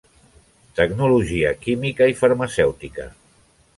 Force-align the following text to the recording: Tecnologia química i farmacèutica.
Tecnologia 0.79 1.51
química 1.65 2.07
i 2.13 2.17
farmacèutica. 2.23 3.11